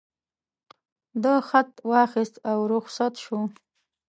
ده 1.23 1.33
خط 1.49 1.71
واخیست 1.91 2.35
او 2.51 2.59
رخصت 2.73 3.13
شو. 3.23 3.39